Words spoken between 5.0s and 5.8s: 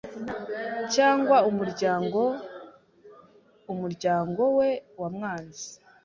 wamwanze